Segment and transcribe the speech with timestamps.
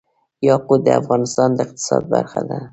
[0.47, 2.59] یاقوت د افغانستان د اقتصاد برخه ده.